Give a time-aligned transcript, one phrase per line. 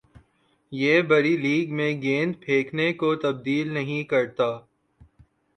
[0.71, 4.49] یہ بڑِی لیگ میں گیند پھینکنے کو تبدیل نہیں کرتا